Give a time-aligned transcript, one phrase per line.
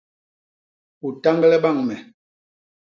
[1.05, 1.95] U tañgle bañ me.